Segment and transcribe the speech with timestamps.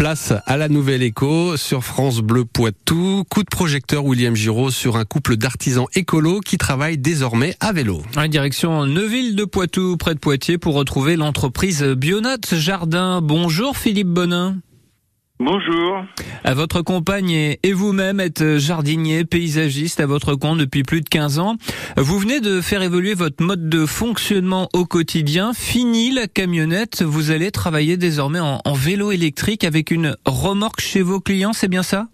[0.00, 3.22] Place à la Nouvelle Écho sur France Bleu Poitou.
[3.28, 8.00] Coup de projecteur William Giraud sur un couple d'artisans écolos qui travaillent désormais à vélo.
[8.30, 13.20] Direction Neuville de Poitou, près de Poitiers, pour retrouver l'entreprise Bionote Jardin.
[13.20, 14.56] Bonjour Philippe Bonin.
[15.42, 16.04] Bonjour.
[16.44, 21.38] À votre compagne et vous-même êtes jardinier, paysagiste à votre compte depuis plus de 15
[21.38, 21.54] ans.
[21.96, 25.52] Vous venez de faire évoluer votre mode de fonctionnement au quotidien.
[25.54, 31.20] Fini la camionnette, vous allez travailler désormais en, vélo électrique avec une remorque chez vos
[31.20, 32.08] clients, c'est bien ça?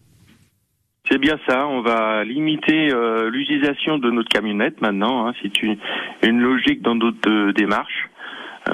[1.10, 5.26] C'est bien ça, on va limiter euh, l'utilisation de notre camionnette maintenant.
[5.26, 5.32] Hein.
[5.42, 5.76] C'est une,
[6.22, 8.08] une, logique dans notre euh, démarche.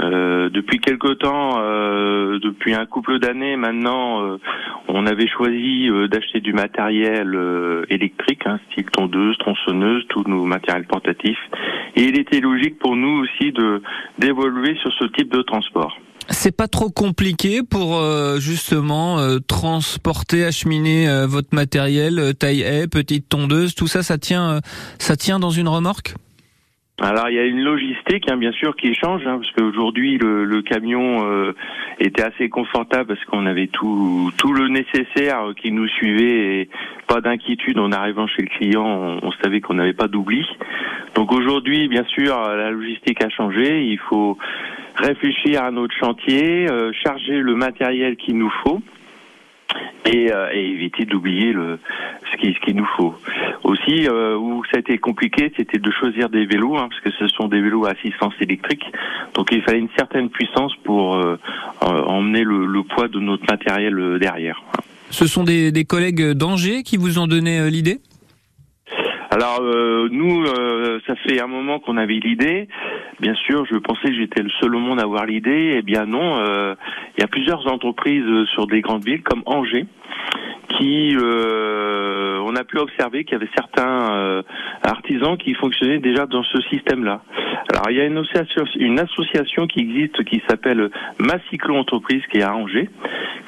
[0.01, 4.38] Euh, depuis quelque temps, euh, depuis un couple d'années maintenant, euh,
[4.88, 7.37] on avait choisi d'acheter du matériel
[7.88, 11.38] électrique, hein, style tondeuse, tronçonneuse, tous nos matériels portatifs.
[11.97, 13.83] Et il était logique pour nous aussi de
[14.19, 15.97] d'évoluer sur ce type de transport.
[16.28, 18.00] C'est pas trop compliqué pour
[18.38, 24.61] justement transporter, acheminer votre matériel, taille haie, petite tondeuse, tout ça, ça tient,
[24.98, 26.14] ça tient dans une remorque?
[27.03, 30.45] Alors il y a une logistique hein, bien sûr qui change hein, parce qu'aujourd'hui le,
[30.45, 31.53] le, camion euh,
[31.98, 36.69] était assez confortable parce qu'on avait tout tout le nécessaire qui nous suivait et
[37.09, 37.81] pas d'inquiétude.
[37.81, 40.47] En arrivant chez le client on, savait qu'on n'avait pas d'oubli.
[41.17, 43.84] Donc aujourd'hui bien sûr la logistique a changé.
[43.84, 44.39] Il faut
[44.94, 48.81] réfléchir à notre chantier euh, charger le matériel qu'il nous faut
[50.06, 51.81] et, euh, et éviter d'oublier le
[52.33, 53.14] ce qui qu'il nous faut
[53.64, 57.11] aussi, euh, où ça a été compliqué, c'était de choisir des vélos, hein, parce que
[57.19, 58.84] ce sont des vélos à assistance électrique.
[59.34, 61.38] Donc il fallait une certaine puissance pour euh,
[61.80, 64.62] emmener le, poids de notre matériel euh, derrière.
[65.10, 67.98] Ce sont des, des collègues d'Angers qui vous ont donné l'idée?
[69.30, 69.62] Alors
[70.10, 70.44] nous,
[71.06, 72.69] ça fait un moment qu'on avait l'idée.
[73.19, 75.77] Bien sûr, je pensais que j'étais le seul au monde à avoir l'idée.
[75.78, 76.36] Eh bien non,
[77.16, 79.86] il y a plusieurs entreprises sur des grandes villes comme Angers
[80.78, 81.14] qui
[82.53, 84.42] on a pu observer qu'il y avait certains euh,
[84.83, 87.22] artisans qui fonctionnaient déjà dans ce système-là.
[87.72, 88.19] Alors il y a une
[88.99, 92.91] association, qui existe qui s'appelle Macyclo Entreprise qui est à Angers,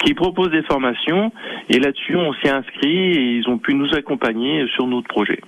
[0.05, 1.33] qui propose des formations
[1.69, 5.41] et là-dessus on s'est inscrit et ils ont pu nous accompagner sur notre projet.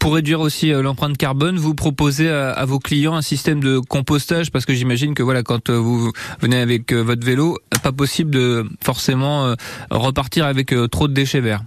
[0.00, 4.50] Pour réduire aussi euh, l'empreinte carbone, vous proposez à, vos clients un système de compostage
[4.50, 6.10] parce que j'imagine que voilà, quand euh, vous
[6.40, 9.54] venez avec votre vélo, pas possible de forcément
[9.90, 11.60] repartir avec trop de déchets verts.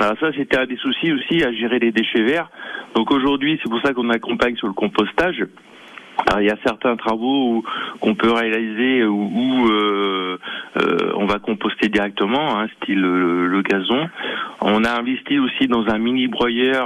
[0.00, 2.50] Alors ça, c'était un des soucis aussi à gérer les déchets verts.
[2.94, 5.44] Donc aujourd'hui, c'est pour ça qu'on accompagne sur le compostage.
[6.26, 7.64] Alors, il y a certains travaux
[8.00, 10.38] qu'on peut réaliser où, euh,
[10.80, 14.08] euh, on va composter directement, hein, style le, le, gazon.
[14.60, 16.82] On a investi aussi dans un mini broyeur